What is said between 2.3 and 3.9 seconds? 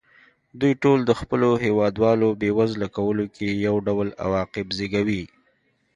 بېوزله کولو کې یو